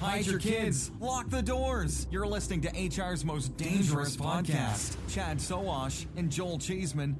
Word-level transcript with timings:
Hide 0.00 0.26
your 0.26 0.38
kids. 0.38 0.92
Lock 1.00 1.28
the 1.28 1.42
doors. 1.42 2.06
You're 2.10 2.26
listening 2.26 2.60
to 2.60 2.68
HR's 2.70 3.24
most 3.24 3.56
dangerous 3.56 4.16
podcast. 4.16 4.96
Chad 5.08 5.38
Sowash 5.38 6.06
and 6.16 6.30
Joel 6.30 6.58
Cheesman. 6.58 7.16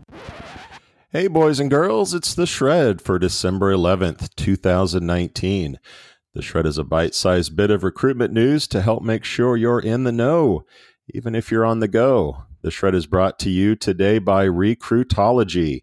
Hey, 1.11 1.27
boys 1.27 1.59
and 1.59 1.69
girls, 1.69 2.14
it's 2.14 2.35
The 2.35 2.46
Shred 2.46 3.03
for 3.03 3.19
December 3.19 3.75
11th, 3.75 4.33
2019. 4.37 5.80
The 6.35 6.43
Shred 6.43 6.67
is 6.67 6.79
a 6.79 6.85
bite 6.85 7.17
sized 7.17 7.57
bit 7.57 7.73
of 7.73 7.83
recruitment 7.83 8.33
news 8.33 8.69
to 8.69 8.81
help 8.81 9.03
make 9.03 9.25
sure 9.25 9.57
you're 9.57 9.81
in 9.81 10.05
the 10.05 10.13
know, 10.13 10.65
even 11.13 11.35
if 11.35 11.51
you're 11.51 11.65
on 11.65 11.81
the 11.81 11.89
go. 11.89 12.45
The 12.63 12.71
Shred 12.71 12.95
is 12.95 13.07
brought 13.07 13.41
to 13.41 13.51
you 13.51 13.75
today 13.75 14.21
by 14.21 14.47
Recruitology. 14.47 15.83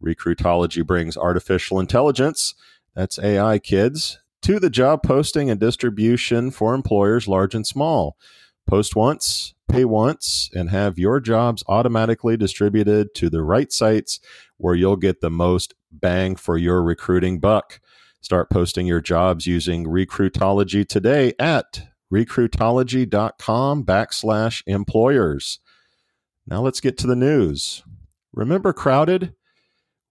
Recruitology 0.00 0.86
brings 0.86 1.16
artificial 1.16 1.80
intelligence, 1.80 2.54
that's 2.94 3.18
AI 3.18 3.58
kids, 3.58 4.18
to 4.46 4.60
the 4.60 4.70
job 4.70 5.02
posting 5.02 5.50
and 5.50 5.58
distribution 5.58 6.52
for 6.52 6.72
employers 6.72 7.26
large 7.26 7.52
and 7.52 7.66
small. 7.66 8.16
Post 8.64 8.94
once, 8.94 9.54
pay 9.68 9.84
once, 9.84 10.50
and 10.54 10.70
have 10.70 11.00
your 11.00 11.18
jobs 11.18 11.64
automatically 11.66 12.36
distributed 12.36 13.12
to 13.16 13.28
the 13.28 13.42
right 13.42 13.72
sites 13.72 14.20
where 14.56 14.76
you'll 14.76 14.94
get 14.94 15.20
the 15.20 15.32
most 15.32 15.74
bang 15.90 16.36
for 16.36 16.56
your 16.56 16.80
recruiting 16.80 17.40
buck. 17.40 17.80
Start 18.20 18.48
posting 18.48 18.86
your 18.86 19.00
jobs 19.00 19.48
using 19.48 19.84
Recruitology 19.84 20.86
today 20.86 21.32
at 21.40 21.88
recruitology.com 22.14 23.84
backslash 23.84 24.62
employers. 24.68 25.58
Now 26.46 26.60
let's 26.60 26.80
get 26.80 26.96
to 26.98 27.08
the 27.08 27.16
news. 27.16 27.82
Remember 28.32 28.72
Crowded? 28.72 29.34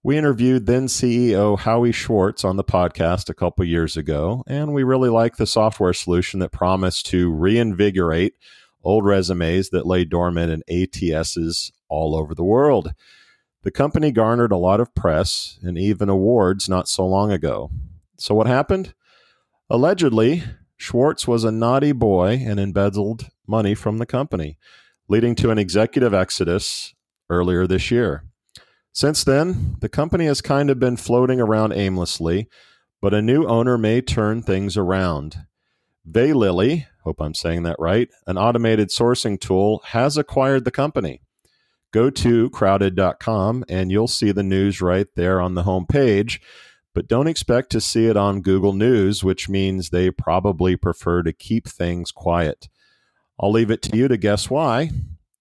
We 0.06 0.16
interviewed 0.16 0.66
then 0.66 0.86
CEO 0.86 1.58
Howie 1.58 1.90
Schwartz 1.90 2.44
on 2.44 2.54
the 2.54 2.62
podcast 2.62 3.28
a 3.28 3.34
couple 3.34 3.64
years 3.64 3.96
ago, 3.96 4.44
and 4.46 4.72
we 4.72 4.84
really 4.84 5.08
like 5.08 5.34
the 5.34 5.48
software 5.48 5.92
solution 5.92 6.38
that 6.38 6.52
promised 6.52 7.06
to 7.06 7.32
reinvigorate 7.32 8.34
old 8.84 9.04
resumes 9.04 9.70
that 9.70 9.84
lay 9.84 10.04
dormant 10.04 10.52
in 10.52 10.62
ATSs 10.70 11.72
all 11.88 12.14
over 12.14 12.36
the 12.36 12.44
world. 12.44 12.94
The 13.64 13.72
company 13.72 14.12
garnered 14.12 14.52
a 14.52 14.56
lot 14.56 14.78
of 14.78 14.94
press 14.94 15.58
and 15.60 15.76
even 15.76 16.08
awards 16.08 16.68
not 16.68 16.86
so 16.86 17.04
long 17.04 17.32
ago. 17.32 17.72
So, 18.16 18.32
what 18.32 18.46
happened? 18.46 18.94
Allegedly, 19.68 20.44
Schwartz 20.76 21.26
was 21.26 21.42
a 21.42 21.50
naughty 21.50 21.90
boy 21.90 22.44
and 22.46 22.60
embezzled 22.60 23.26
money 23.44 23.74
from 23.74 23.98
the 23.98 24.06
company, 24.06 24.56
leading 25.08 25.34
to 25.34 25.50
an 25.50 25.58
executive 25.58 26.14
exodus 26.14 26.94
earlier 27.28 27.66
this 27.66 27.90
year. 27.90 28.22
Since 28.96 29.24
then, 29.24 29.76
the 29.80 29.90
company 29.90 30.24
has 30.24 30.40
kind 30.40 30.70
of 30.70 30.80
been 30.80 30.96
floating 30.96 31.38
around 31.38 31.74
aimlessly, 31.74 32.48
but 33.02 33.12
a 33.12 33.20
new 33.20 33.44
owner 33.44 33.76
may 33.76 34.00
turn 34.00 34.40
things 34.40 34.74
around. 34.74 35.44
Veylily, 36.10 36.86
hope 37.04 37.20
I'm 37.20 37.34
saying 37.34 37.64
that 37.64 37.76
right, 37.78 38.08
an 38.26 38.38
automated 38.38 38.88
sourcing 38.88 39.38
tool, 39.38 39.82
has 39.88 40.16
acquired 40.16 40.64
the 40.64 40.70
company. 40.70 41.20
Go 41.92 42.08
to 42.08 42.48
crowded.com 42.48 43.66
and 43.68 43.92
you'll 43.92 44.08
see 44.08 44.32
the 44.32 44.42
news 44.42 44.80
right 44.80 45.08
there 45.14 45.42
on 45.42 45.52
the 45.52 45.64
home 45.64 45.84
page, 45.84 46.40
but 46.94 47.06
don't 47.06 47.28
expect 47.28 47.68
to 47.72 47.82
see 47.82 48.06
it 48.06 48.16
on 48.16 48.40
Google 48.40 48.72
News, 48.72 49.22
which 49.22 49.46
means 49.46 49.90
they 49.90 50.10
probably 50.10 50.74
prefer 50.74 51.22
to 51.22 51.34
keep 51.34 51.68
things 51.68 52.10
quiet. 52.10 52.70
I'll 53.38 53.52
leave 53.52 53.70
it 53.70 53.82
to 53.82 53.94
you 53.98 54.08
to 54.08 54.16
guess 54.16 54.48
why. 54.48 54.88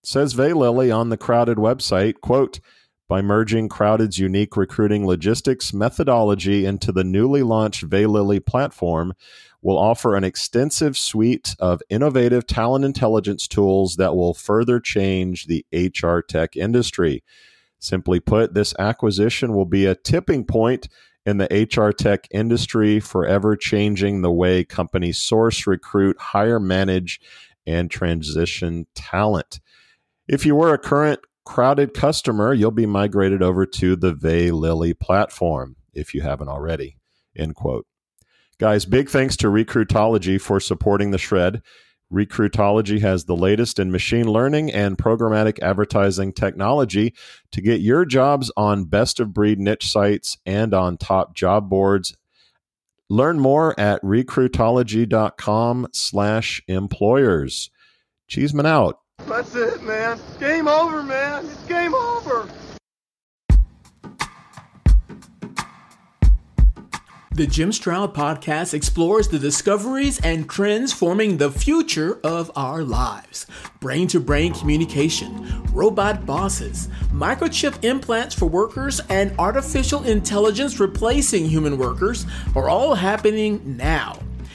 says 0.03 0.33
Veylily 0.33 0.93
on 0.93 1.07
the 1.07 1.15
Crowded 1.15 1.55
website, 1.55 2.15
quote, 2.21 2.59
by 3.07 3.21
merging 3.21 3.69
Crowded's 3.69 4.17
unique 4.17 4.57
recruiting 4.57 5.05
logistics 5.05 5.73
methodology 5.73 6.65
into 6.65 6.91
the 6.91 7.03
newly 7.03 7.43
launched 7.43 7.87
Veylily 7.87 8.43
platform, 8.43 9.13
will 9.61 9.77
offer 9.77 10.15
an 10.15 10.23
extensive 10.23 10.97
suite 10.97 11.55
of 11.59 11.81
innovative 11.89 12.45
talent 12.45 12.85
intelligence 12.85 13.47
tools 13.47 13.95
that 13.95 14.15
will 14.15 14.33
further 14.33 14.79
change 14.79 15.47
the 15.47 15.65
HR 15.73 16.19
tech 16.19 16.55
industry. 16.55 17.23
Simply 17.79 18.19
put, 18.19 18.53
this 18.53 18.73
acquisition 18.79 19.53
will 19.53 19.65
be 19.65 19.85
a 19.85 19.95
tipping 19.95 20.45
point 20.45 20.87
in 21.25 21.37
the 21.37 21.69
HR 21.71 21.91
tech 21.91 22.27
industry, 22.31 22.99
forever 22.99 23.55
changing 23.55 24.21
the 24.21 24.31
way 24.31 24.63
companies 24.63 25.17
source, 25.17 25.65
recruit, 25.65 26.17
hire, 26.19 26.59
manage, 26.59 27.19
and 27.65 27.89
transition 27.89 28.85
talent. 28.93 29.59
If 30.27 30.45
you 30.45 30.55
were 30.55 30.73
a 30.73 30.77
current 30.77 31.19
crowded 31.45 31.93
customer, 31.93 32.53
you'll 32.53 32.71
be 32.71 32.85
migrated 32.85 33.41
over 33.41 33.65
to 33.65 33.95
the 33.95 34.13
Veylily 34.13 34.99
platform 34.99 35.75
if 35.93 36.13
you 36.13 36.21
haven't 36.21 36.49
already. 36.49 36.97
End 37.35 37.55
quote. 37.55 37.85
Guys, 38.57 38.85
big 38.85 39.09
thanks 39.09 39.35
to 39.37 39.47
Recruitology 39.47 40.39
for 40.39 40.59
supporting 40.59 41.11
the 41.11 41.17
shred. 41.17 41.61
Recruitology 42.13 43.01
has 43.01 43.25
the 43.25 43.35
latest 43.35 43.79
in 43.79 43.91
machine 43.91 44.27
learning 44.27 44.71
and 44.71 44.97
programmatic 44.97 45.59
advertising 45.61 46.31
technology 46.31 47.13
to 47.51 47.61
get 47.61 47.81
your 47.81 48.05
jobs 48.05 48.51
on 48.55 48.85
best 48.85 49.19
of 49.19 49.33
breed 49.33 49.59
niche 49.59 49.91
sites 49.91 50.37
and 50.45 50.73
on 50.73 50.97
top 50.97 51.35
job 51.35 51.69
boards. 51.69 52.15
Learn 53.09 53.39
more 53.39 53.77
at 53.79 54.01
recruitology.com 54.01 55.87
slash 55.91 56.61
employers. 56.67 57.69
Cheesman 58.27 58.65
out. 58.65 58.99
That's 59.27 59.55
it, 59.55 59.81
man. 59.81 60.19
Game 60.39 60.67
over, 60.67 61.01
man. 61.01 61.45
It's 61.45 61.65
game 61.65 61.95
over. 61.95 62.47
The 67.31 67.47
Jim 67.47 67.73
Stroud 67.73 68.13
podcast 68.13 68.73
explores 68.73 69.27
the 69.27 69.39
discoveries 69.39 70.21
and 70.21 70.49
trends 70.49 70.93
forming 70.93 71.35
the 71.35 71.51
future 71.51 72.19
of 72.23 72.49
our 72.55 72.81
lives. 72.81 73.45
Brain 73.81 74.07
to 74.07 74.21
brain 74.21 74.53
communication, 74.53 75.63
robot 75.73 76.25
bosses, 76.25 76.87
microchip 77.11 77.83
implants 77.83 78.35
for 78.35 78.45
workers, 78.45 79.01
and 79.09 79.37
artificial 79.37 80.03
intelligence 80.03 80.79
replacing 80.79 81.45
human 81.45 81.77
workers 81.77 82.25
are 82.55 82.69
all 82.69 82.95
happening 82.95 83.75
now. 83.75 84.17